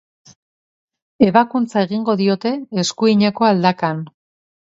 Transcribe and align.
Ebakuntza 1.25 1.83
egingo 1.87 2.15
diote 2.21 2.53
eskuineko 2.85 3.49
aldakan. 3.51 4.01